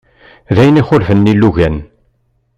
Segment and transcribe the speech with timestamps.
[0.55, 1.77] D ayen ixulfen ilugan.